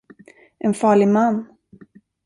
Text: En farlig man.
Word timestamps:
En 0.69 0.73
farlig 0.81 1.07
man. 1.13 1.37